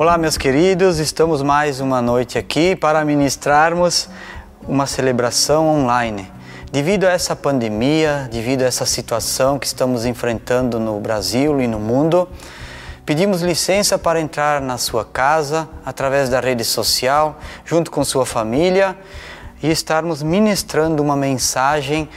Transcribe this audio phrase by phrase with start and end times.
[0.00, 4.08] Olá, meus queridos, estamos mais uma noite aqui para ministrarmos
[4.62, 6.30] uma celebração online.
[6.70, 11.80] Devido a essa pandemia, devido a essa situação que estamos enfrentando no Brasil e no
[11.80, 12.28] mundo,
[13.04, 18.96] pedimos licença para entrar na sua casa através da rede social, junto com sua família,
[19.60, 22.08] e estarmos ministrando uma mensagem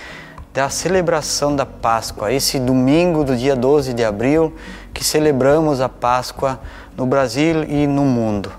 [0.53, 4.53] da celebração da Páscoa, esse domingo do dia 12 de abril,
[4.93, 6.59] que celebramos a Páscoa
[6.97, 8.51] no Brasil e no mundo.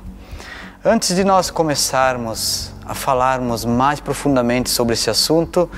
[0.85, 5.71] Antes de nós começarmos a falarmos mais profundamente sobre esse assunto,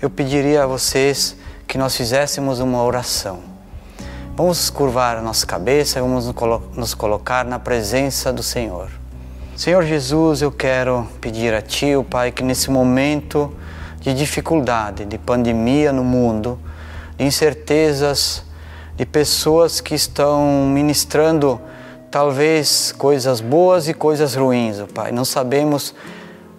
[0.00, 3.40] eu pediria a vocês que nós fizéssemos uma oração.
[4.36, 6.26] Vamos curvar a nossa cabeça vamos
[6.76, 8.90] nos colocar na presença do Senhor.
[9.56, 13.50] Senhor Jesus, eu quero pedir a Ti, o Pai, que nesse momento
[14.00, 16.58] de dificuldade, de pandemia no mundo,
[17.16, 18.44] de incertezas,
[18.96, 21.60] de pessoas que estão ministrando
[22.10, 25.12] talvez coisas boas e coisas ruins, Pai.
[25.12, 25.94] Não sabemos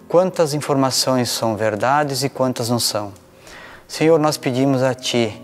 [0.08, 3.12] quantas informações são verdades e quantas não são.
[3.86, 5.40] Senhor, nós pedimos a Ti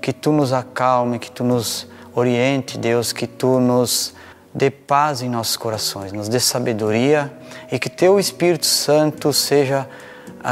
[0.00, 4.14] que Tu nos acalme, que Tu nos oriente, Deus, que Tu nos
[4.54, 7.32] dê paz em nossos corações, nos dê sabedoria
[7.70, 9.88] e que Teu Espírito Santo seja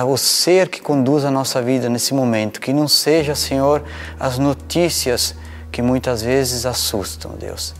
[0.07, 3.83] o ser que conduz a nossa vida nesse momento, que não seja, Senhor,
[4.19, 5.35] as notícias
[5.73, 7.75] que muitas vezes assustam, Deus.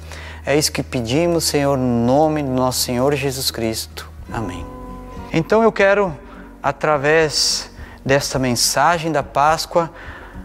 [0.47, 4.09] É isso que pedimos, Senhor, no nome do nosso Senhor Jesus Cristo.
[4.33, 4.65] Amém.
[5.33, 6.17] Então eu quero,
[6.63, 7.69] através
[8.05, 9.91] desta mensagem da Páscoa,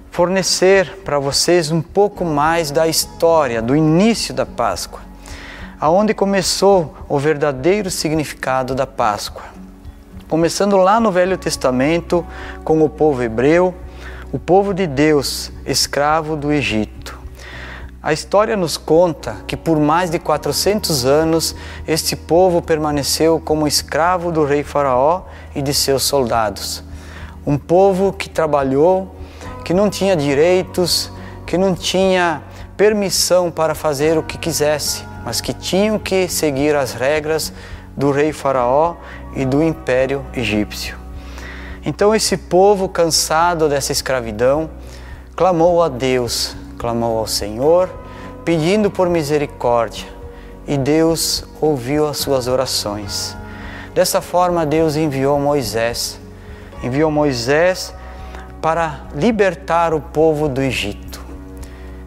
[0.10, 5.02] fornecer para vocês um pouco mais da história, do início da Páscoa,
[5.80, 9.44] aonde começou o verdadeiro significado da Páscoa.
[10.28, 12.26] Começando lá no Velho Testamento
[12.64, 13.76] com o povo hebreu,
[14.32, 17.21] o povo de Deus, escravo do Egito.
[18.04, 21.56] A história nos conta que por mais de 400 anos
[21.88, 25.22] este povo permaneceu como escravo do rei Faraó
[25.54, 26.84] e de seus soldados.
[27.46, 29.16] Um povo que trabalhou,
[29.64, 31.12] que não tinha direitos,
[31.46, 32.42] que não tinha
[32.76, 37.54] permissão para fazer o que quisesse, mas que tinham que seguir as regras
[37.96, 38.96] do rei Faraó
[39.36, 40.98] e do império egípcio.
[41.86, 44.72] Então esse povo cansado dessa escravidão
[45.36, 47.88] clamou a Deus clamou ao Senhor,
[48.44, 50.08] pedindo por misericórdia,
[50.68, 53.38] e Deus ouviu as suas orações.
[53.94, 56.20] Dessa forma, Deus enviou Moisés,
[56.84, 57.94] enviou Moisés
[58.60, 61.22] para libertar o povo do Egito.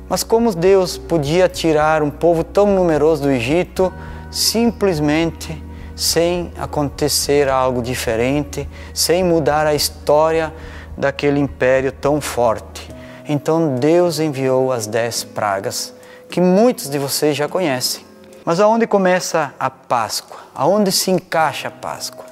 [0.09, 3.93] Mas como Deus podia tirar um povo tão numeroso do Egito
[4.29, 5.63] simplesmente
[5.95, 10.53] sem acontecer algo diferente, sem mudar a história
[10.99, 12.94] daquele império tão forte?
[13.27, 15.95] Então Deus enviou as dez pragas,
[16.29, 18.05] que muitos de vocês já conhecem.
[18.45, 20.37] Mas aonde começa a Páscoa?
[20.55, 22.27] Aonde se encaixa a Páscoa?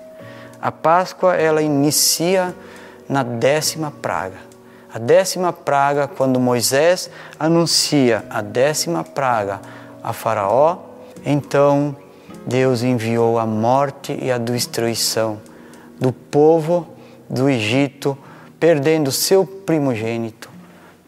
[0.61, 2.55] A Páscoa ela inicia
[3.09, 4.37] na décima praga.
[4.93, 7.09] A décima praga, quando Moisés
[7.41, 9.63] anuncia a décima praga
[10.05, 10.77] a Faraó,
[11.25, 11.97] então
[12.45, 15.41] Deus enviou a morte e a destruição
[15.99, 16.87] do povo
[17.31, 18.19] do Egito,
[18.61, 20.52] perdendo seu primogênito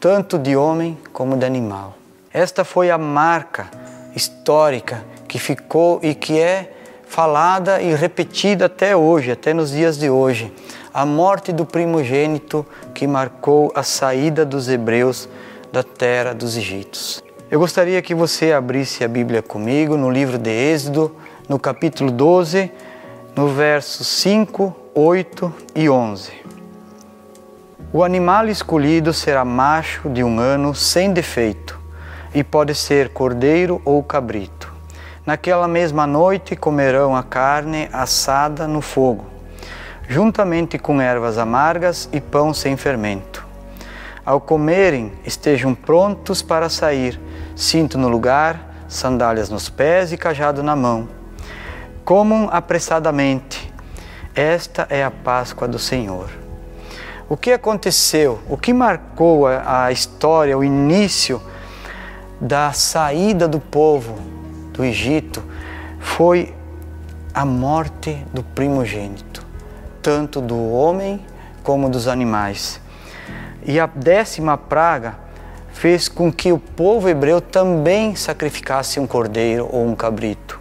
[0.05, 1.97] tanto de homem como de animal.
[2.31, 3.71] Esta foi a marca
[4.15, 6.73] histórica que ficou e que é
[7.07, 10.53] falada e repetida até hoje, até nos dias de hoje.
[10.93, 15.27] A morte do primogênito que marcou a saída dos hebreus
[15.73, 17.23] da terra dos Egípcios.
[17.49, 21.15] Eu gostaria que você abrisse a Bíblia comigo no livro de Êxodo,
[21.49, 22.71] no capítulo 12,
[23.35, 26.54] no versos 5, 8 e 11.
[27.95, 31.79] O animal escolhido será macho de um ano sem defeito,
[32.33, 34.69] e pode ser cordeiro ou cabrito.
[35.25, 39.23] Naquela mesma noite comerão a carne assada no fogo,
[40.09, 43.47] juntamente com ervas amargas e pão sem fermento.
[44.25, 47.17] Ao comerem, estejam prontos para sair,
[47.55, 51.07] cinto no lugar, sandálias nos pés e cajado na mão.
[52.03, 53.73] Comam apressadamente.
[54.35, 56.44] Esta é a Páscoa do Senhor.
[57.27, 58.39] O que aconteceu?
[58.47, 61.41] O que marcou a, a história, o início
[62.39, 64.19] da saída do povo
[64.71, 65.43] do Egito
[65.99, 66.53] foi
[67.33, 69.43] a morte do primogênito,
[70.03, 71.25] tanto do homem
[71.63, 72.79] como dos animais.
[73.63, 75.15] E a décima praga
[75.73, 80.59] fez com que o povo hebreu também sacrificasse um cordeiro ou um cabrito.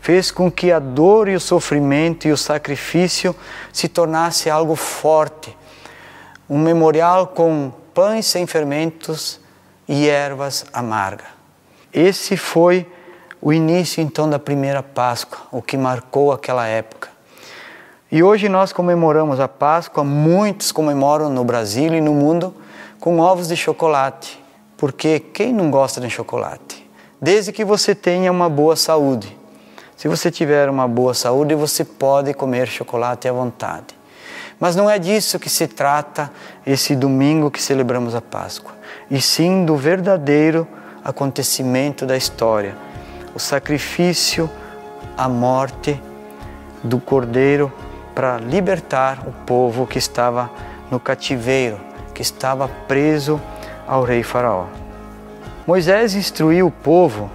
[0.00, 3.34] Fez com que a dor e o sofrimento e o sacrifício
[3.72, 5.56] se tornasse algo forte
[6.48, 9.40] um memorial com pães sem fermentos
[9.88, 11.26] e ervas amargas.
[11.92, 12.86] Esse foi
[13.40, 17.08] o início então da primeira Páscoa, o que marcou aquela época.
[18.10, 22.54] E hoje nós comemoramos a Páscoa, muitos comemoram no Brasil e no mundo
[23.00, 24.42] com ovos de chocolate,
[24.76, 26.88] porque quem não gosta de chocolate?
[27.20, 29.36] Desde que você tenha uma boa saúde.
[29.96, 33.94] Se você tiver uma boa saúde, você pode comer chocolate à vontade.
[34.64, 36.30] Mas não é disso que se trata
[36.66, 38.72] esse domingo que celebramos a Páscoa,
[39.10, 40.66] e sim do verdadeiro
[41.04, 42.74] acontecimento da história,
[43.34, 44.48] o sacrifício,
[45.18, 46.02] a morte
[46.82, 47.70] do Cordeiro
[48.14, 50.50] para libertar o povo que estava
[50.90, 51.78] no cativeiro,
[52.14, 53.38] que estava preso
[53.86, 54.64] ao rei Faraó.
[55.66, 57.30] Moisés instruiu o povo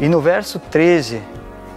[0.00, 1.20] e no verso 13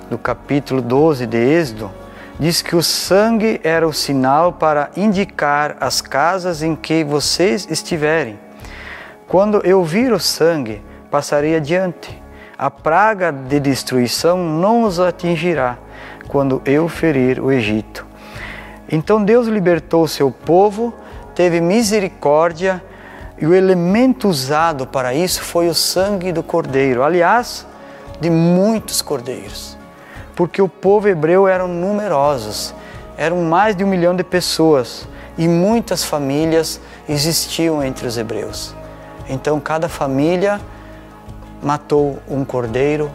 [0.09, 2.04] do capítulo 12 de Êxodo,
[2.39, 8.39] diz que o sangue era o sinal para indicar as casas em que vocês estiverem.
[9.27, 12.21] Quando eu vir o sangue, passarei adiante.
[12.57, 15.77] A praga de destruição não os atingirá
[16.27, 18.05] quando eu ferir o Egito.
[18.89, 20.93] Então Deus libertou seu povo,
[21.33, 22.83] teve misericórdia
[23.37, 27.03] e o elemento usado para isso foi o sangue do cordeiro.
[27.03, 27.65] Aliás,
[28.21, 29.74] de muitos cordeiros
[30.35, 32.73] porque o povo hebreu eram numerosos,
[33.17, 38.75] eram mais de um milhão de pessoas e muitas famílias existiam entre os hebreus.
[39.29, 40.59] Então cada família
[41.63, 43.09] matou um cordeiro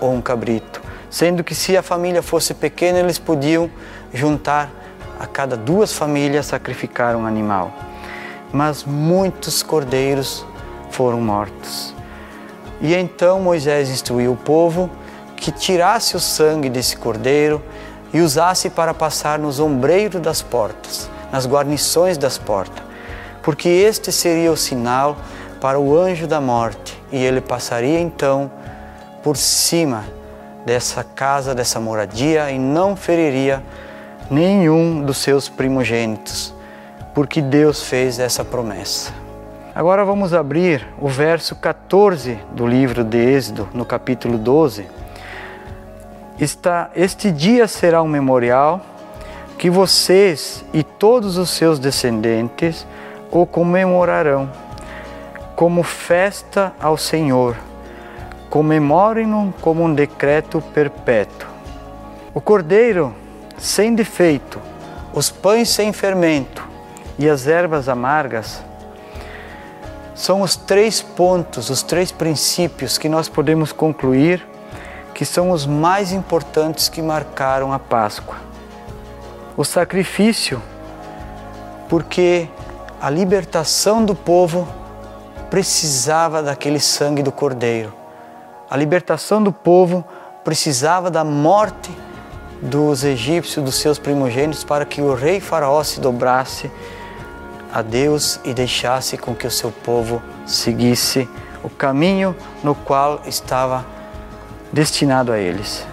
[0.00, 3.70] ou um cabrito, sendo que se a família fosse pequena eles podiam
[4.12, 4.70] juntar
[5.18, 7.72] a cada duas famílias sacrificar um animal.
[8.52, 10.46] Mas muitos cordeiros
[10.90, 11.94] foram mortos.
[12.80, 14.90] E então Moisés instruiu o povo
[15.44, 17.62] que tirasse o sangue desse cordeiro
[18.14, 22.82] e usasse para passar nos ombreiros das portas, nas guarnições das portas,
[23.42, 25.18] porque este seria o sinal
[25.60, 28.50] para o anjo da morte, e ele passaria então
[29.22, 30.06] por cima
[30.64, 33.62] dessa casa, dessa moradia, e não feriria
[34.30, 36.54] nenhum dos seus primogênitos,
[37.12, 39.12] porque Deus fez essa promessa.
[39.74, 45.03] Agora vamos abrir o verso 14 do livro de Êxodo, no capítulo 12
[46.38, 48.80] está este dia será um memorial
[49.58, 52.86] que vocês e todos os seus descendentes
[53.30, 54.50] o comemorarão
[55.56, 57.56] como festa ao Senhor.
[58.50, 61.48] Comemorem-no como um decreto perpétuo.
[62.32, 63.14] O cordeiro
[63.56, 64.60] sem defeito,
[65.12, 66.66] os pães sem fermento
[67.18, 68.62] e as ervas amargas
[70.14, 74.44] são os três pontos, os três princípios que nós podemos concluir
[75.14, 78.36] que são os mais importantes que marcaram a Páscoa.
[79.56, 80.60] O sacrifício,
[81.88, 82.48] porque
[83.00, 84.66] a libertação do povo
[85.48, 87.94] precisava daquele sangue do Cordeiro.
[88.68, 90.04] A libertação do povo
[90.42, 91.96] precisava da morte
[92.60, 96.70] dos egípcios, dos seus primogênitos, para que o rei Faraó se dobrasse
[97.72, 101.28] a Deus e deixasse com que o seu povo seguisse
[101.62, 103.93] o caminho no qual estava
[104.74, 105.86] destinado a eles.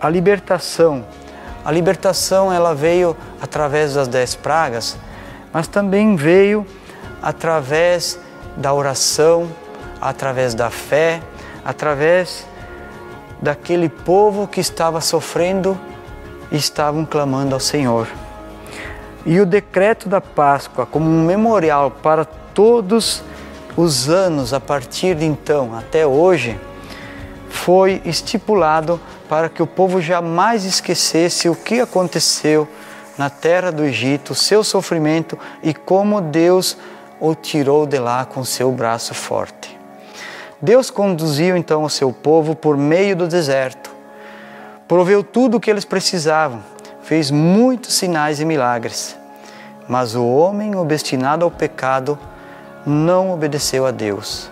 [0.00, 1.04] A libertação,
[1.64, 4.96] a libertação ela veio através das dez pragas,
[5.52, 6.64] mas também veio
[7.20, 8.18] através
[8.56, 9.50] da oração,
[10.00, 11.20] através da fé,
[11.64, 12.46] através
[13.42, 15.78] daquele povo que estava sofrendo
[16.52, 18.06] e estavam clamando ao Senhor.
[19.26, 23.22] E o decreto da Páscoa, como um memorial para todos
[23.76, 26.58] os anos a partir de então até hoje,
[27.64, 28.98] foi estipulado
[29.28, 32.66] para que o povo jamais esquecesse o que aconteceu
[33.18, 36.78] na terra do Egito, seu sofrimento e como Deus
[37.20, 39.78] o tirou de lá com seu braço forte.
[40.60, 43.90] Deus conduziu então o seu povo por meio do deserto,
[44.88, 46.62] proveu tudo o que eles precisavam,
[47.02, 49.16] fez muitos sinais e milagres.
[49.86, 52.18] Mas o homem obstinado ao pecado
[52.86, 54.50] não obedeceu a Deus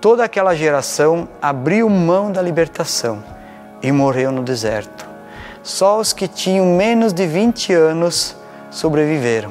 [0.00, 3.22] toda aquela geração abriu mão da libertação
[3.82, 5.06] e morreu no deserto.
[5.62, 8.34] Só os que tinham menos de 20 anos
[8.70, 9.50] sobreviveram.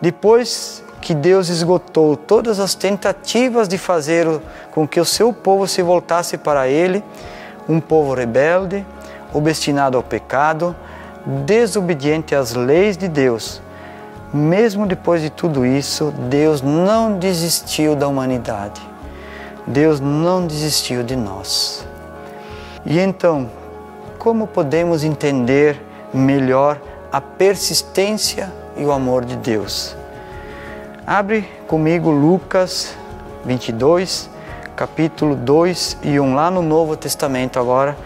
[0.00, 4.26] Depois que Deus esgotou todas as tentativas de fazer
[4.70, 7.02] com que o seu povo se voltasse para Ele,
[7.68, 8.86] um povo rebelde,
[9.32, 10.76] obstinado ao pecado,
[11.44, 13.60] desobediente às leis de Deus,
[14.32, 18.93] mesmo depois de tudo isso, Deus não desistiu da humanidade
[19.66, 21.86] Deus não desistiu de nós.
[22.84, 23.50] E então,
[24.18, 25.80] como podemos entender
[26.12, 26.78] melhor
[27.10, 29.96] a persistência e o amor de Deus?
[31.06, 32.94] Abre comigo Lucas
[33.44, 34.28] 22,
[34.76, 37.96] capítulo 2 e 1, lá no Novo Testamento agora,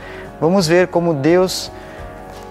[0.40, 1.72] vamos ver como Deus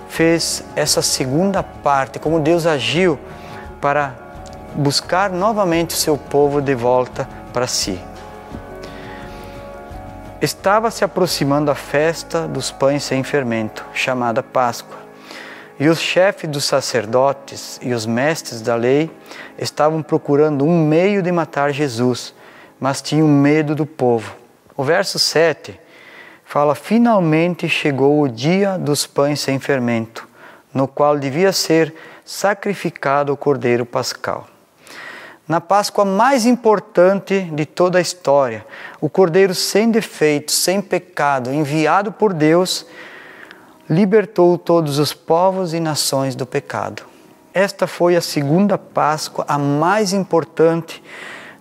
[0.10, 3.20] fez essa segunda parte, como Deus agiu
[3.80, 4.16] para
[4.76, 8.00] buscar novamente o seu povo de volta para si.
[10.40, 14.96] Estava se aproximando a festa dos pães sem fermento, chamada Páscoa.
[15.80, 19.10] E os chefes dos sacerdotes e os mestres da lei
[19.58, 22.36] estavam procurando um meio de matar Jesus,
[22.80, 24.36] mas tinham medo do povo.
[24.76, 25.80] O verso 7
[26.46, 30.28] fala: Finalmente chegou o dia dos pães sem fermento,
[30.72, 34.48] no qual devia ser sacrificado o cordeiro pascal
[35.48, 38.66] na Páscoa mais importante de toda a história,
[39.00, 42.86] o Cordeiro sem defeito, sem pecado, enviado por Deus,
[43.90, 47.04] libertou todos os povos e nações do pecado.
[47.54, 51.02] Esta foi a segunda Páscoa, a mais importante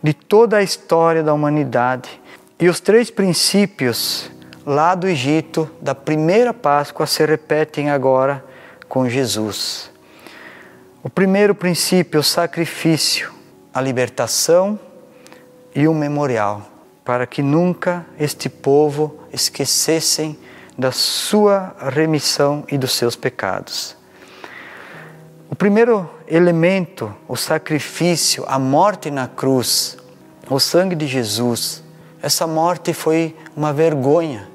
[0.03, 2.21] de toda a história da humanidade.
[2.59, 4.31] E os três princípios
[4.67, 8.45] lá do Egito, da primeira Páscoa, se repetem agora
[8.89, 9.91] com Jesus.
[11.05, 13.36] O primeiro princípio, o sacrifício
[13.77, 14.81] a libertação
[15.75, 16.63] e um memorial,
[17.05, 20.39] para que nunca este povo esquecessem
[20.79, 23.95] da sua remissão e dos seus pecados.
[25.51, 29.99] O primeiro elemento, o sacrifício, a morte na cruz,
[30.49, 31.85] o sangue de Jesus,
[32.23, 34.49] essa morte foi uma vergonha,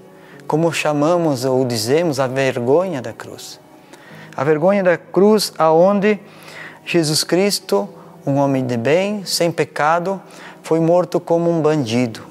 [0.48, 3.60] como chamamos ou dizemos a vergonha da cruz.
[4.36, 6.20] A vergonha da cruz aonde
[6.84, 7.88] Jesus Cristo
[8.26, 10.22] um homem de bem, sem pecado,
[10.64, 12.22] foi morto como um bandido,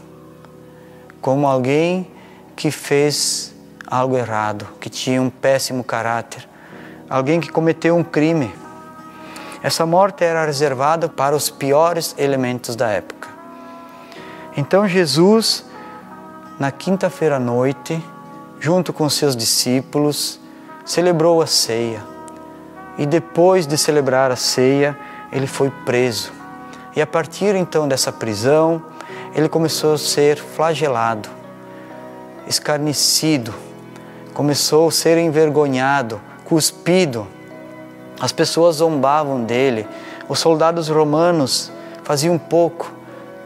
[1.21, 2.11] como alguém
[2.55, 3.55] que fez
[3.87, 6.49] algo errado, que tinha um péssimo caráter,
[7.09, 8.55] alguém que cometeu um crime.
[9.63, 13.29] Essa morte era reservada para os piores elementos da época.
[14.57, 15.65] Então Jesus,
[16.59, 18.03] na quinta-feira à noite,
[18.61, 20.41] junto com seus discípulos,
[20.85, 22.03] celebrou a ceia.
[22.97, 24.97] E depois de celebrar a ceia,
[25.33, 26.33] ele foi preso.
[26.95, 28.83] E a partir então dessa prisão,
[29.35, 31.29] ele começou a ser flagelado,
[32.47, 33.55] escarnecido,
[34.35, 37.27] começou a ser envergonhado, cuspido.
[38.21, 39.87] As pessoas zombavam dele.
[40.29, 41.71] Os soldados romanos
[42.03, 42.93] faziam pouco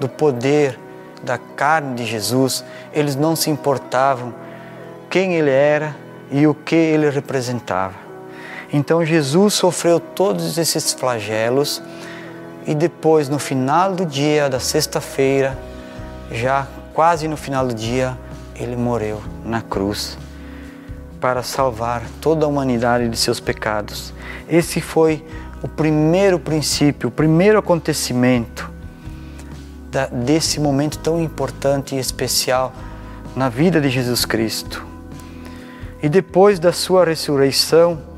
[0.00, 0.78] do poder
[1.22, 2.64] da carne de Jesus.
[2.92, 4.34] Eles não se importavam
[5.10, 5.94] quem ele era
[6.30, 8.03] e o que ele representava.
[8.76, 11.80] Então Jesus sofreu todos esses flagelos
[12.66, 15.56] e depois, no final do dia da sexta-feira,
[16.32, 18.18] já quase no final do dia,
[18.56, 20.18] ele morreu na cruz
[21.20, 24.12] para salvar toda a humanidade de seus pecados.
[24.48, 25.24] Esse foi
[25.62, 28.68] o primeiro princípio, o primeiro acontecimento
[30.10, 32.72] desse momento tão importante e especial
[33.36, 34.84] na vida de Jesus Cristo.
[36.02, 38.12] E depois da sua ressurreição,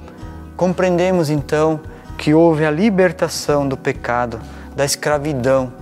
[0.57, 1.81] Compreendemos então
[2.17, 4.41] que houve a libertação do pecado,
[4.75, 5.73] da escravidão.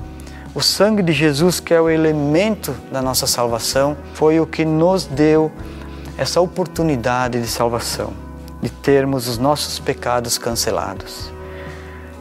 [0.54, 5.04] O sangue de Jesus, que é o elemento da nossa salvação, foi o que nos
[5.04, 5.50] deu
[6.18, 8.12] essa oportunidade de salvação,
[8.60, 11.32] de termos os nossos pecados cancelados.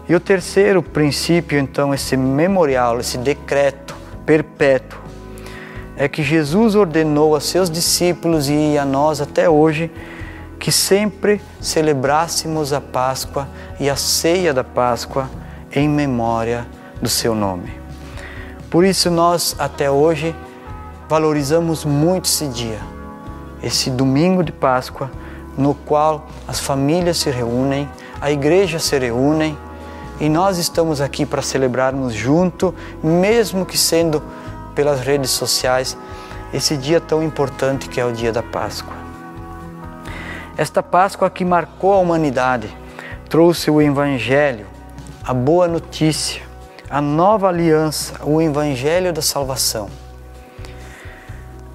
[0.08, 3.96] E o terceiro princípio, então, esse memorial, esse decreto
[4.26, 5.00] perpétuo,
[5.96, 9.92] é que Jesus ordenou a seus discípulos e a nós até hoje
[10.64, 13.50] que sempre celebrássemos a Páscoa
[13.82, 15.30] e a ceia da Páscoa
[15.70, 16.66] em memória
[17.02, 17.70] do seu nome.
[18.70, 20.34] Por isso, nós até hoje
[21.10, 22.80] valorizamos muito esse dia,
[23.62, 25.12] esse domingo de Páscoa,
[25.58, 27.90] no qual as famílias se reúnem,
[28.22, 29.58] a igreja se reúne
[30.18, 34.24] e nós estamos aqui para celebrarmos junto, mesmo que sendo
[34.74, 35.98] pelas redes sociais,
[36.54, 39.03] esse dia tão importante que é o dia da Páscoa.
[40.56, 42.70] Esta Páscoa que marcou a humanidade
[43.28, 44.68] trouxe o Evangelho,
[45.24, 46.44] a boa notícia,
[46.88, 49.90] a nova aliança, o Evangelho da salvação.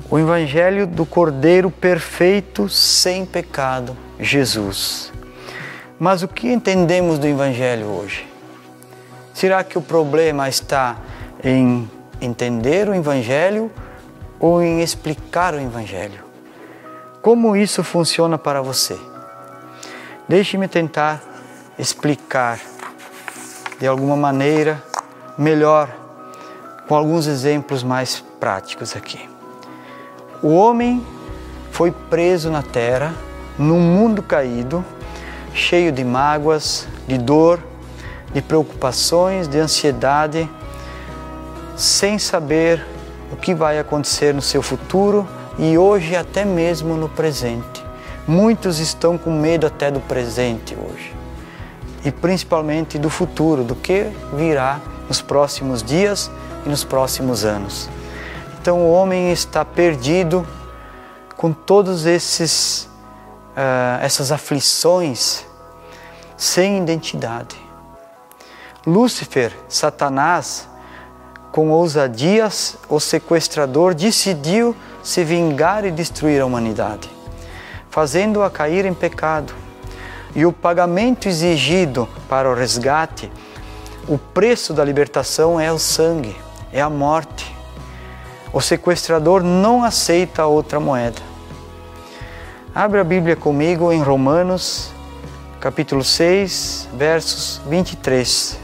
[0.08, 5.12] O Evangelho do Cordeiro perfeito, sem pecado, Jesus.
[5.98, 8.28] Mas o que entendemos do Evangelho hoje?
[9.34, 10.96] Será que o problema está
[11.42, 13.72] em entender o Evangelho
[14.38, 16.27] ou em explicar o Evangelho?
[17.20, 18.96] Como isso funciona para você?
[20.28, 21.20] Deixe-me tentar
[21.76, 22.60] explicar
[23.80, 24.82] de alguma maneira
[25.36, 25.88] melhor,
[26.86, 29.28] com alguns exemplos mais práticos aqui.
[30.42, 31.04] O homem
[31.72, 33.12] foi preso na terra,
[33.58, 34.84] num mundo caído,
[35.52, 37.60] cheio de mágoas, de dor,
[38.32, 40.48] de preocupações, de ansiedade,
[41.76, 42.86] sem saber
[43.32, 45.26] o que vai acontecer no seu futuro
[45.58, 47.84] e hoje até mesmo no presente.
[48.26, 51.14] Muitos estão com medo até do presente hoje
[52.04, 56.30] e principalmente do futuro, do que virá nos próximos dias
[56.64, 57.88] e nos próximos anos.
[58.60, 60.46] Então o homem está perdido
[61.36, 62.88] com todos esses
[63.58, 65.44] uh, essas aflições
[66.36, 67.56] sem identidade.
[68.86, 70.68] Lúcifer, Satanás,
[71.50, 74.76] com ousadias, o sequestrador decidiu
[75.08, 77.08] se vingar e destruir a humanidade,
[77.88, 79.54] fazendo-a cair em pecado.
[80.36, 83.32] E o pagamento exigido para o resgate,
[84.06, 86.36] o preço da libertação é o sangue,
[86.70, 87.56] é a morte.
[88.52, 91.22] O sequestrador não aceita outra moeda.
[92.74, 94.92] Abra a Bíblia comigo em Romanos,
[95.58, 98.58] capítulo 6, versos 23.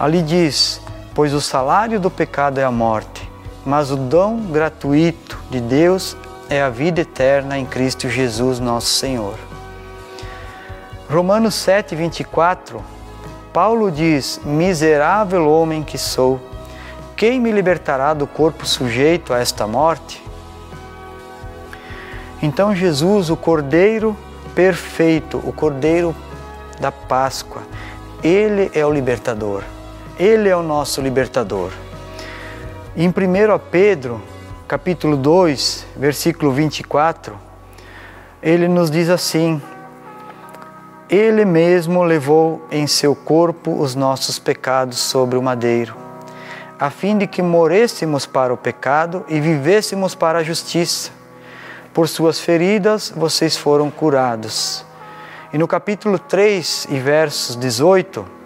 [0.00, 0.80] Ali diz:
[1.14, 3.31] Pois o salário do pecado é a morte,
[3.64, 6.16] mas o dom gratuito de Deus
[6.48, 9.34] é a vida eterna em Cristo Jesus, nosso Senhor.
[11.08, 12.82] Romanos 7, 24,
[13.52, 16.40] Paulo diz: Miserável homem que sou,
[17.16, 20.22] quem me libertará do corpo sujeito a esta morte?
[22.42, 24.16] Então, Jesus, o Cordeiro
[24.54, 26.14] perfeito, o Cordeiro
[26.80, 27.62] da Páscoa,
[28.22, 29.62] ele é o libertador.
[30.18, 31.70] Ele é o nosso libertador.
[32.94, 33.12] Em 1
[33.70, 34.20] Pedro,
[34.68, 37.38] capítulo 2, versículo 24,
[38.42, 39.62] ele nos diz assim:
[41.08, 45.96] Ele mesmo levou em seu corpo os nossos pecados sobre o madeiro,
[46.78, 51.12] a fim de que morêssemos para o pecado e vivêssemos para a justiça.
[51.94, 54.84] Por suas feridas vocês foram curados.
[55.50, 58.41] E no capítulo 3 e versos 18,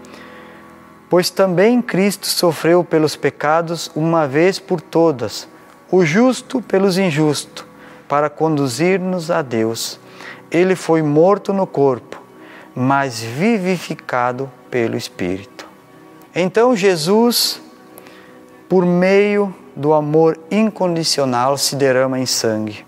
[1.09, 5.49] Pois também Cristo sofreu pelos pecados uma vez por todas,
[5.91, 7.65] o justo pelos injustos,
[8.09, 10.01] para conduzir-nos a Deus.
[10.51, 12.21] Ele foi morto no corpo,
[12.75, 15.67] mas vivificado pelo Espírito.
[16.35, 17.61] Então Jesus,
[18.69, 22.85] por meio do amor incondicional, se derrama em sangue.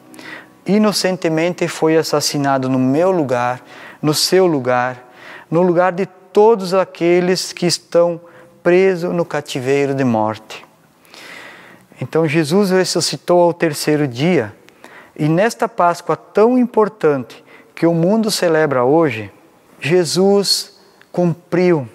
[0.67, 3.63] Inocentemente foi assassinado no meu lugar,
[4.03, 5.09] no seu lugar,
[5.51, 8.21] no lugar de todos aqueles que estão
[8.63, 10.65] presos no cativeiro de morte.
[12.01, 14.55] Então Jesus ressuscitou ao terceiro dia
[15.17, 19.33] e nesta Páscoa tão importante que o mundo celebra hoje,
[19.81, 20.79] Jesus
[21.11, 21.89] cumpriu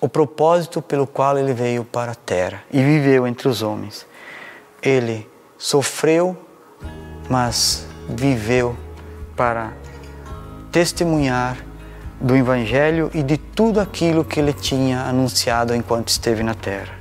[0.00, 4.06] o propósito pelo qual ele veio para a terra e viveu entre os homens.
[4.82, 6.36] Ele sofreu,
[7.28, 8.76] mas viveu
[9.36, 9.72] para
[10.70, 11.67] testemunhar
[12.20, 16.92] do Evangelho e de tudo aquilo que ele tinha anunciado enquanto esteve na terra.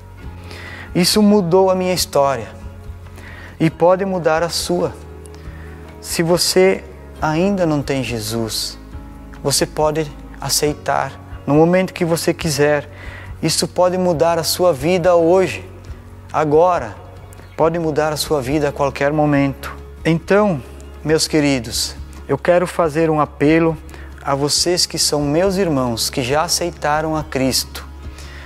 [0.93, 2.47] Isso mudou a minha história
[3.59, 4.93] e pode mudar a sua.
[5.99, 6.83] Se você
[7.21, 8.77] ainda não tem Jesus,
[9.43, 11.11] você pode aceitar
[11.45, 12.89] no momento que você quiser.
[13.41, 15.67] Isso pode mudar a sua vida hoje,
[16.31, 16.95] agora.
[17.55, 19.75] Pode mudar a sua vida a qualquer momento.
[20.05, 20.61] Então,
[21.03, 21.95] meus queridos,
[22.27, 23.75] eu quero fazer um apelo
[24.27, 27.87] a vocês que são meus irmãos, que já aceitaram a Cristo.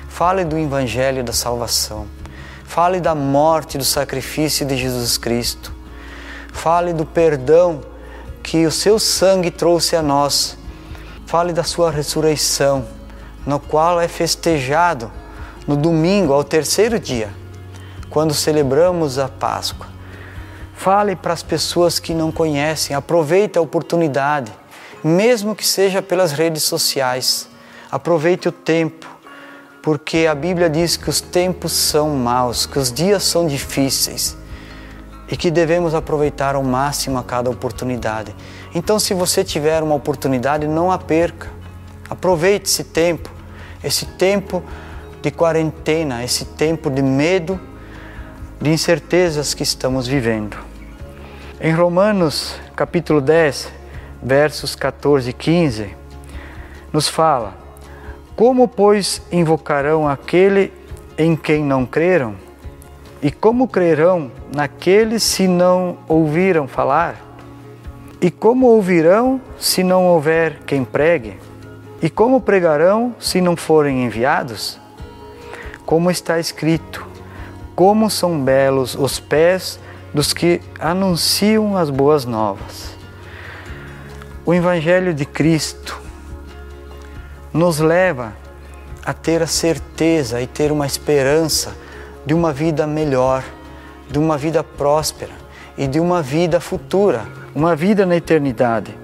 [0.07, 2.05] Fale do Evangelho da salvação.
[2.63, 5.73] Fale da morte, do sacrifício de Jesus Cristo.
[6.53, 7.81] Fale do perdão
[8.43, 10.55] que o seu sangue trouxe a nós.
[11.25, 12.85] Fale da sua ressurreição,
[13.43, 15.11] no qual é festejado
[15.65, 17.31] no domingo, ao terceiro dia,
[18.07, 19.87] quando celebramos a Páscoa.
[20.75, 24.60] Fale para as pessoas que não conhecem, aproveite a oportunidade
[25.03, 27.47] mesmo que seja pelas redes sociais.
[27.91, 29.07] Aproveite o tempo,
[29.81, 34.37] porque a Bíblia diz que os tempos são maus, que os dias são difíceis
[35.29, 38.35] e que devemos aproveitar ao máximo a cada oportunidade.
[38.75, 41.49] Então, se você tiver uma oportunidade, não a perca.
[42.09, 43.29] Aproveite esse tempo,
[43.81, 44.61] esse tempo
[45.21, 47.59] de quarentena, esse tempo de medo,
[48.59, 50.57] de incertezas que estamos vivendo.
[51.59, 53.80] Em Romanos, capítulo 10,
[54.21, 55.95] versos 14 e 15,
[56.93, 57.55] nos fala:
[58.35, 60.71] Como, pois, invocarão aquele
[61.17, 62.35] em quem não creram?
[63.21, 67.15] E como crerão naquele se não ouviram falar?
[68.19, 71.37] E como ouvirão se não houver quem pregue?
[72.01, 74.79] E como pregarão se não forem enviados?
[75.85, 77.07] Como está escrito:
[77.75, 79.79] Como são belos os pés
[80.13, 83.00] dos que anunciam as boas novas.
[84.43, 86.01] O Evangelho de Cristo
[87.53, 88.33] nos leva
[89.05, 91.75] a ter a certeza e ter uma esperança
[92.25, 93.43] de uma vida melhor,
[94.09, 95.33] de uma vida próspera
[95.77, 97.23] e de uma vida futura,
[97.53, 98.97] uma vida na eternidade.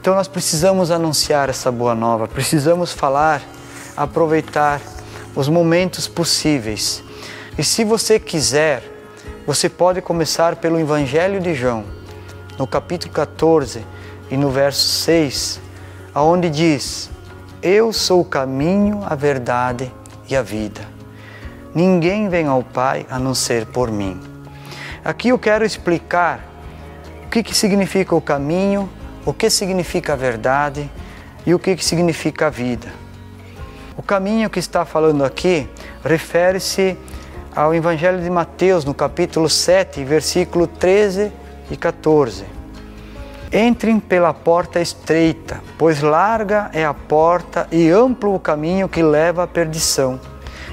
[0.00, 3.42] Então nós precisamos anunciar essa boa nova, precisamos falar,
[3.94, 4.80] aproveitar
[5.36, 7.04] os momentos possíveis.
[7.58, 8.82] E se você quiser,
[9.46, 11.84] você pode começar pelo Evangelho de João,
[12.58, 13.84] no capítulo 14
[14.30, 15.60] e no verso 6,
[16.14, 17.10] aonde diz:
[17.62, 19.92] Eu sou o caminho, a verdade
[20.28, 20.80] e a vida.
[21.74, 24.20] Ninguém vem ao Pai a não ser por mim.
[25.04, 26.40] Aqui eu quero explicar
[27.26, 28.88] o que, que significa o caminho,
[29.24, 30.90] o que significa a verdade
[31.46, 32.88] e o que, que significa a vida.
[33.96, 35.68] O caminho que está falando aqui
[36.04, 36.96] refere-se
[37.54, 41.41] ao Evangelho de Mateus, no capítulo 7, versículo 13
[41.72, 42.44] e 14.
[43.50, 49.42] Entrem pela porta estreita, pois larga é a porta e amplo o caminho que leva
[49.44, 50.20] à perdição,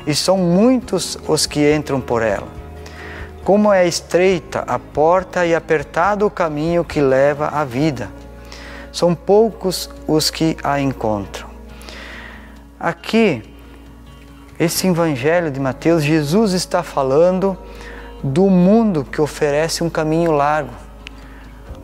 [0.06, 2.48] e são muitos os que entram por ela.
[3.46, 8.10] Como é estreita a porta e apertado o caminho que leva à vida,
[8.92, 11.48] são poucos os que a encontram.
[12.80, 13.42] Aqui,
[14.60, 17.58] esse evangelho de Mateus, Jesus está falando
[18.24, 20.89] do mundo que oferece um caminho largo,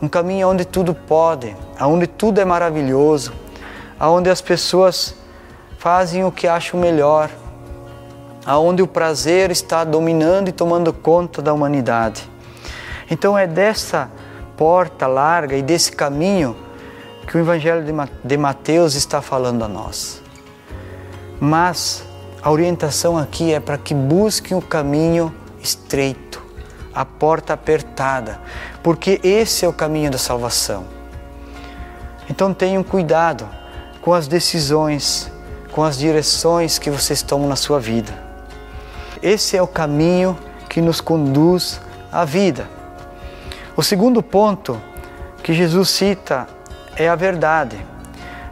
[0.00, 3.32] um caminho onde tudo pode, onde tudo é maravilhoso,
[4.00, 5.14] onde as pessoas
[5.78, 7.30] fazem o que acham melhor,
[8.44, 12.28] aonde o prazer está dominando e tomando conta da humanidade.
[13.10, 14.10] Então é dessa
[14.56, 16.56] porta larga e desse caminho
[17.26, 17.84] que o Evangelho
[18.24, 20.22] de Mateus está falando a nós.
[21.40, 22.04] Mas
[22.42, 26.25] a orientação aqui é para que busquem o caminho estreito,
[26.96, 28.40] a porta apertada,
[28.82, 30.84] porque esse é o caminho da salvação.
[32.30, 33.46] Então tenham cuidado
[34.00, 35.30] com as decisões,
[35.72, 38.14] com as direções que vocês tomam na sua vida.
[39.22, 40.38] Esse é o caminho
[40.70, 42.66] que nos conduz à vida.
[43.76, 44.80] O segundo ponto
[45.42, 46.46] que Jesus cita
[46.96, 47.78] é a verdade.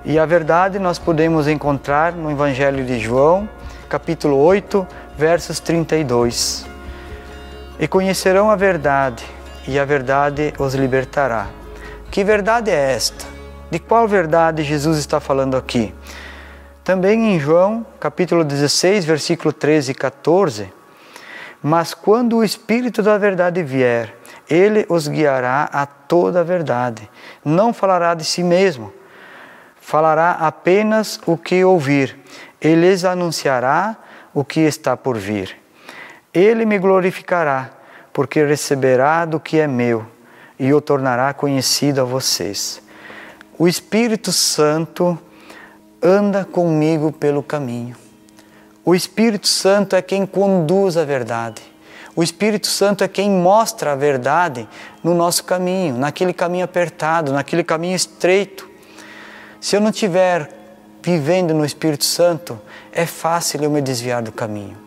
[0.05, 3.49] E a verdade nós podemos encontrar no Evangelho de João,
[3.89, 6.74] capítulo 8, versos 32.
[7.79, 9.25] E conhecerão a verdade,
[9.67, 11.49] e a verdade os libertará.
[12.11, 13.25] Que verdade é esta?
[13.71, 15.95] De qual verdade Jesus está falando aqui?
[16.85, 20.73] Também em João, capítulo 16, versículo 13 e 14.
[21.63, 24.15] Mas quando o Espírito da verdade vier,
[24.49, 27.09] ele os guiará a toda a verdade.
[27.45, 28.93] Não falará de si mesmo
[29.85, 32.19] falará apenas o que ouvir,
[32.59, 33.95] ele lhes anunciará
[34.33, 35.55] o que está por vir.
[36.35, 37.71] Ele me glorificará,
[38.13, 40.05] porque receberá do que é meu
[40.59, 42.83] e o tornará conhecido a vocês.
[43.57, 45.17] O Espírito Santo
[46.03, 47.97] anda comigo pelo caminho.
[48.85, 51.63] O Espírito Santo é quem conduz a verdade.
[52.17, 54.69] O Espírito Santo é quem mostra a verdade
[55.03, 58.69] no nosso caminho, naquele caminho apertado, naquele caminho estreito.
[59.61, 60.51] Se eu não estiver
[61.03, 62.61] vivendo no Espírito Santo,
[62.93, 64.84] é fácil eu me desviar do caminho.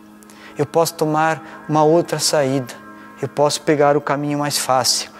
[0.57, 2.73] Eu posso tomar uma outra saída,
[3.21, 5.11] eu posso pegar o caminho mais fácil.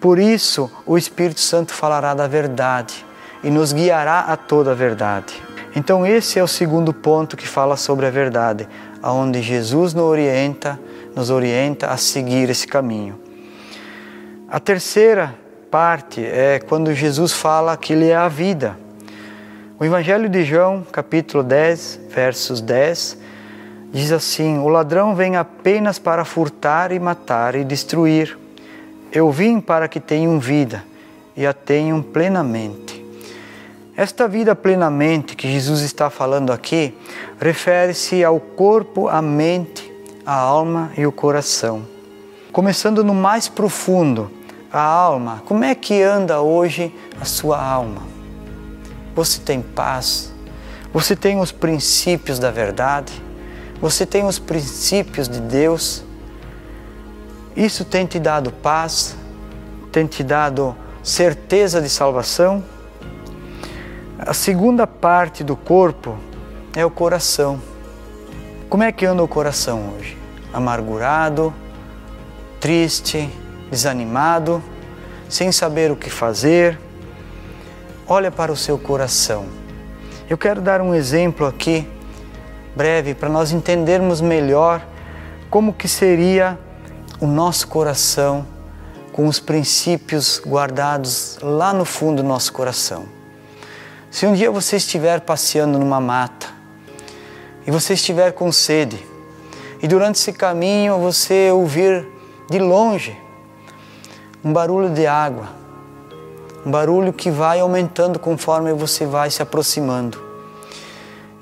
[0.00, 3.04] Por isso, o Espírito Santo falará da verdade
[3.42, 5.42] e nos guiará a toda a verdade.
[5.74, 8.68] Então, esse é o segundo ponto que fala sobre a verdade,
[9.02, 10.78] aonde Jesus nos orienta,
[11.14, 13.20] nos orienta a seguir esse caminho.
[14.48, 15.34] A terceira
[15.70, 18.78] parte é quando Jesus fala que Ele é a vida.
[19.78, 23.17] O Evangelho de João, capítulo 10, versos 10,
[23.92, 28.38] diz assim: O ladrão vem apenas para furtar e matar e destruir.
[29.10, 30.84] Eu vim para que tenham vida
[31.36, 33.04] e a tenham plenamente.
[33.96, 36.94] Esta vida plenamente que Jesus está falando aqui
[37.40, 39.92] refere-se ao corpo, à mente,
[40.24, 41.82] à alma e o coração.
[42.52, 44.30] Começando no mais profundo,
[44.72, 45.42] a alma.
[45.46, 48.02] Como é que anda hoje a sua alma?
[49.14, 50.32] Você tem paz?
[50.92, 53.12] Você tem os princípios da verdade?
[53.80, 56.02] Você tem os princípios de Deus?
[57.56, 59.16] Isso tem te dado paz?
[59.92, 62.64] Tem te dado certeza de salvação?
[64.18, 66.18] A segunda parte do corpo
[66.74, 67.62] é o coração.
[68.68, 70.18] Como é que anda o coração hoje?
[70.52, 71.54] Amargurado,
[72.60, 73.30] triste,
[73.70, 74.62] desanimado,
[75.28, 76.78] sem saber o que fazer,
[78.06, 79.46] olha para o seu coração.
[80.28, 81.86] Eu quero dar um exemplo aqui,
[82.78, 84.86] breve, para nós entendermos melhor
[85.50, 86.56] como que seria
[87.20, 88.46] o nosso coração
[89.12, 93.06] com os princípios guardados lá no fundo do nosso coração.
[94.12, 96.46] Se um dia você estiver passeando numa mata
[97.66, 99.04] e você estiver com sede
[99.82, 102.06] e durante esse caminho você ouvir
[102.48, 103.18] de longe
[104.44, 105.48] um barulho de água,
[106.64, 110.27] um barulho que vai aumentando conforme você vai se aproximando.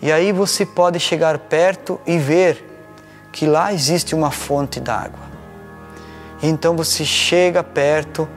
[0.01, 2.65] E aí você pode chegar perto e ver
[3.33, 5.27] que lá existe uma fonte d'água.
[6.43, 8.29] Então você chega perto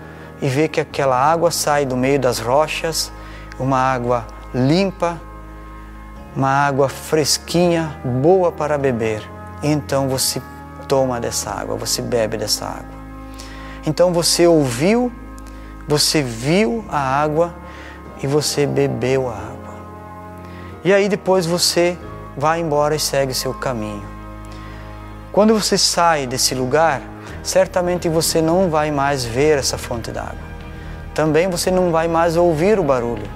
[0.41, 3.12] e vê que aquela água sai do meio das rochas,
[3.60, 5.19] uma água limpa,
[6.36, 9.22] uma água fresquinha, boa para beber.
[9.62, 10.41] Então você
[10.88, 13.00] toma dessa água, você bebe dessa água.
[13.86, 15.12] Então você ouviu,
[15.88, 17.54] você viu a água
[18.24, 19.59] e você bebeu a água.
[20.84, 21.98] E aí depois você
[22.38, 24.04] vai embora e segue seu caminho.
[25.32, 27.02] Quando você sai desse lugar,
[27.44, 30.50] certamente você não vai mais ver essa fonte d'água.
[31.13, 33.28] Também você não vai mais ouvir o barulho,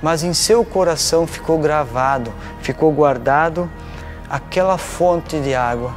[0.00, 3.68] mas em seu coração ficou gravado, ficou guardado
[4.30, 5.92] aquela fonte de água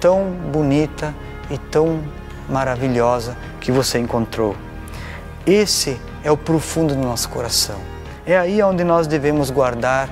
[0.00, 1.14] tão bonita
[1.50, 2.00] e tão
[2.48, 4.56] maravilhosa que você encontrou.
[5.46, 7.76] Esse é o profundo do nosso coração.
[8.26, 10.08] É aí onde nós devemos guardar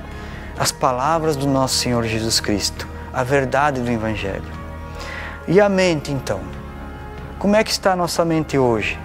[0.58, 4.42] as palavras do nosso Senhor Jesus Cristo, a verdade do Evangelho.
[5.46, 6.40] E a mente, então?
[7.38, 8.98] Como é que está a nossa mente hoje?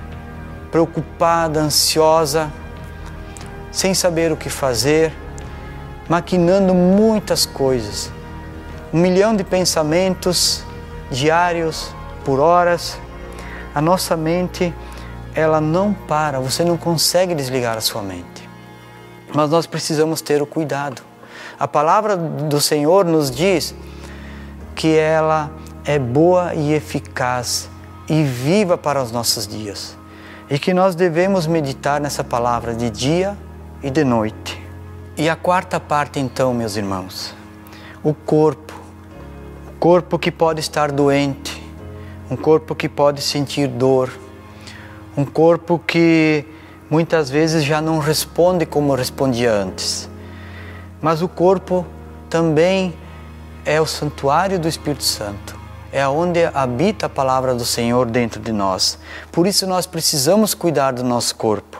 [0.72, 2.52] Preocupada, ansiosa,
[3.72, 5.14] sem saber o que fazer,
[6.10, 8.12] maquinando muitas coisas,
[8.92, 10.64] um milhão de pensamentos
[11.12, 11.94] diários,
[12.26, 13.00] por horas.
[13.76, 14.74] A nossa mente,
[15.36, 18.50] ela não para, você não consegue desligar a sua mente.
[19.34, 21.13] Mas nós precisamos ter o cuidado.
[21.60, 23.76] A palavra do Senhor nos diz
[24.76, 25.52] que ela
[25.86, 27.70] é boa e eficaz
[28.10, 29.98] e viva para os nossos dias.
[30.50, 33.38] E que nós devemos meditar nessa palavra de dia
[33.82, 34.62] e de noite.
[35.16, 37.36] E a quarta parte, então, meus irmãos,
[38.04, 38.74] o corpo.
[39.68, 41.62] O corpo que pode estar doente,
[42.32, 44.10] um corpo que pode sentir dor,
[45.16, 46.46] um corpo que
[46.90, 50.10] muitas vezes já não responde como respondia antes.
[51.04, 51.86] Mas o corpo
[52.28, 52.98] também
[53.64, 55.62] é o santuário do Espírito Santo
[55.94, 58.98] é onde habita a palavra do Senhor dentro de nós.
[59.32, 61.80] Por isso nós precisamos cuidar do nosso corpo.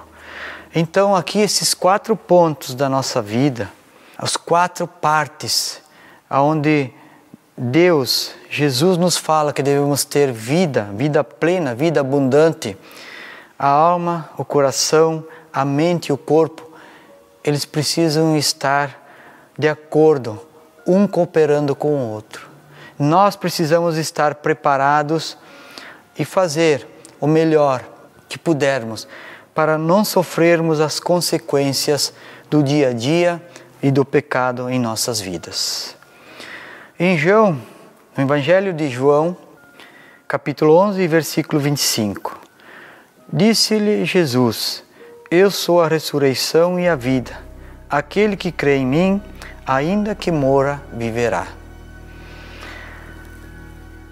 [0.76, 3.72] Então, aqui esses quatro pontos da nossa vida,
[4.16, 5.82] as quatro partes
[6.30, 6.94] aonde
[7.58, 12.78] Deus, Jesus nos fala que devemos ter vida, vida plena, vida abundante.
[13.58, 16.70] A alma, o coração, a mente e o corpo,
[17.44, 19.03] eles precisam estar
[19.58, 20.40] de acordo,
[20.86, 22.54] um cooperando com o outro
[22.98, 25.38] nós precisamos estar preparados
[26.18, 26.88] e fazer
[27.20, 27.84] o melhor
[28.30, 29.08] que pudermos
[29.54, 32.14] para não sofrermos as consequências
[32.50, 33.42] do dia a dia
[33.82, 35.96] e do pecado em nossas vidas.
[37.00, 37.60] Em João,
[38.16, 39.36] no Evangelho de João,
[40.28, 42.40] capítulo 11, versículo 25,
[43.32, 44.84] disse-lhe Jesus:
[45.30, 47.38] Eu sou a ressurreição e a vida.
[47.90, 49.22] Aquele que crê em mim,
[49.66, 51.48] ainda que mora, viverá.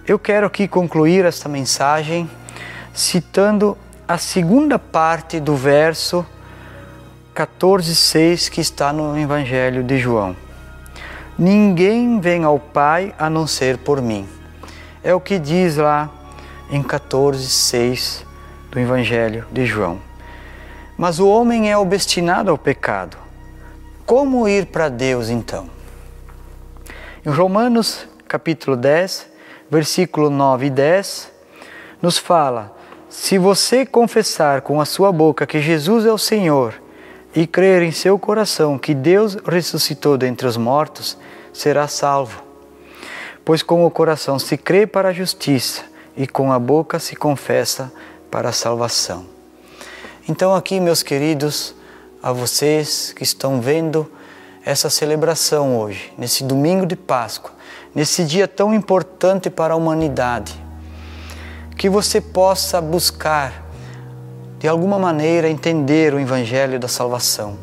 [0.07, 2.29] Eu quero aqui concluir esta mensagem
[2.93, 6.25] citando a segunda parte do verso
[7.35, 10.35] 14,6 que está no Evangelho de João.
[11.37, 14.27] Ninguém vem ao Pai a não ser por mim.
[15.03, 16.09] É o que diz lá
[16.69, 18.23] em 14,6
[18.69, 19.99] do Evangelho de João.
[20.97, 23.20] Mas o homem é obstinado ao pecado.
[24.11, 25.69] Como ir para Deus então?
[27.25, 29.25] Em Romanos capítulo 10,
[29.69, 31.31] versículo 9 e 10,
[32.01, 32.75] nos fala:
[33.09, 36.73] Se você confessar com a sua boca que Jesus é o Senhor
[37.33, 41.17] e crer em seu coração que Deus ressuscitou dentre os mortos,
[41.53, 42.43] será salvo.
[43.45, 45.83] Pois com o coração se crê para a justiça
[46.17, 47.89] e com a boca se confessa
[48.29, 49.25] para a salvação.
[50.27, 51.73] Então, aqui, meus queridos,
[52.21, 54.09] a vocês que estão vendo
[54.63, 57.51] essa celebração hoje, nesse domingo de Páscoa,
[57.95, 60.53] nesse dia tão importante para a humanidade,
[61.75, 63.65] que você possa buscar,
[64.59, 67.57] de alguma maneira, entender o Evangelho da salvação.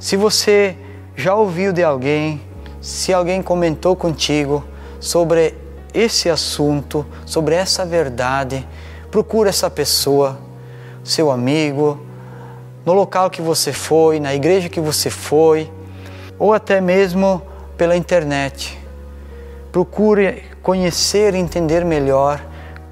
[0.00, 0.76] Se você
[1.14, 2.42] já ouviu de alguém,
[2.80, 4.64] se alguém comentou contigo
[4.98, 5.54] sobre
[5.94, 8.66] esse assunto, sobre essa verdade,
[9.12, 10.40] procura essa pessoa,
[11.04, 12.04] seu amigo,
[12.84, 15.70] no local que você foi, na igreja que você foi,
[16.38, 17.42] ou até mesmo
[17.76, 18.84] pela internet
[19.74, 22.40] procure conhecer e entender melhor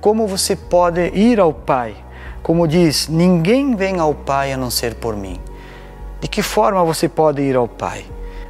[0.01, 1.95] como você pode ir ao Pai.
[2.43, 5.41] Como diz, ninguém vem ao Pai a não ser por mim.
[6.21, 8.05] De que forma você pode ir ao Pai?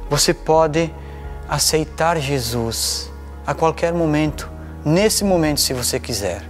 [0.09, 0.91] Você pode
[1.47, 3.11] aceitar Jesus
[3.45, 4.49] a qualquer momento,
[4.83, 6.41] nesse momento, se você quiser.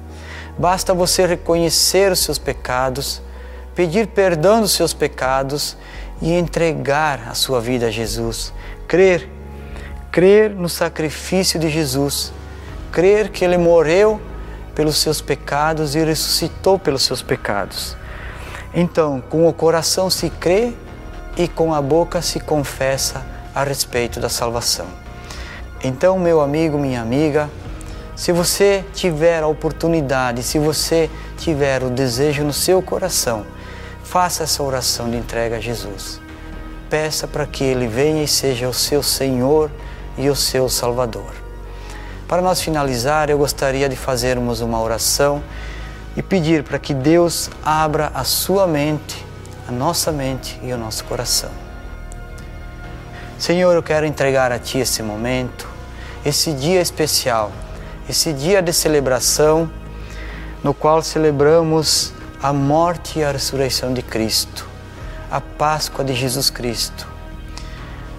[0.58, 3.21] Basta você reconhecer os seus pecados,
[3.75, 5.75] pedir perdão dos seus pecados
[6.21, 8.53] e entregar a sua vida a Jesus.
[8.88, 9.29] Crer,
[10.12, 12.31] crer no sacrifício de Jesus,
[12.91, 14.21] crer que Ele morreu
[14.75, 17.95] pelos seus pecados e ressuscitou pelos seus pecados.
[18.73, 20.73] Então, com o coração se crê
[21.38, 24.88] e com a boca se confessa a respeito da salvação.
[25.83, 27.49] Então, meu amigo, minha amiga,
[28.15, 33.45] se você tiver a oportunidade, se você tiver o desejo no seu coração,
[34.03, 36.21] faça essa oração de entrega a Jesus.
[36.89, 39.71] Peça para que Ele venha e seja o seu Senhor
[40.17, 41.33] e o seu Salvador.
[42.27, 45.43] Para nós finalizar, eu gostaria de fazermos uma oração
[46.15, 49.25] e pedir para que Deus abra a sua mente,
[49.67, 51.49] a nossa mente e o nosso coração.
[53.39, 55.67] Senhor, eu quero entregar a Ti esse momento,
[56.25, 57.51] esse dia especial,
[58.07, 59.69] esse dia de celebração
[60.63, 62.13] no qual celebramos
[62.43, 64.67] a morte e a ressurreição de Cristo,
[65.32, 67.08] a Páscoa de Jesus Cristo.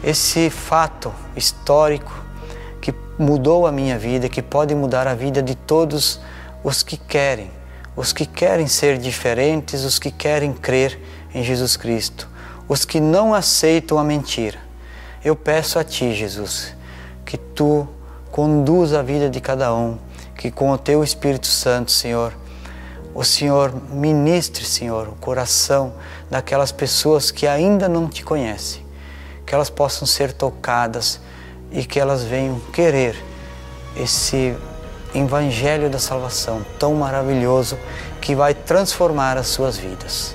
[0.02, 2.24] Esse fato histórico
[2.80, 6.20] que mudou a minha vida, que pode mudar a vida de todos
[6.64, 7.50] os que querem
[7.96, 10.98] os que querem ser diferentes, os que querem crer
[11.32, 12.28] em Jesus Cristo,
[12.68, 14.58] os que não aceitam a mentira.
[15.24, 16.74] Eu peço a Ti, Jesus,
[17.24, 17.86] que Tu
[18.30, 19.96] conduza a vida de cada um,
[20.36, 22.34] que com o Teu Espírito Santo, Senhor,
[23.14, 25.94] o Senhor ministre, Senhor, o coração
[26.28, 28.84] daquelas pessoas que ainda não Te conhecem,
[29.46, 31.20] que elas possam ser tocadas
[31.70, 33.16] e que elas venham querer
[33.96, 34.56] esse
[35.14, 37.78] Evangelho da salvação tão maravilhoso
[38.20, 40.34] que vai transformar as suas vidas.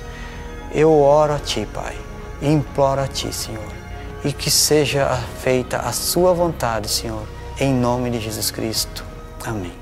[0.72, 1.94] Eu oro a Ti, Pai,
[2.40, 3.72] e imploro a Ti, Senhor,
[4.24, 5.06] e que seja
[5.42, 7.26] feita a Sua vontade, Senhor,
[7.58, 9.04] em nome de Jesus Cristo.
[9.44, 9.79] Amém.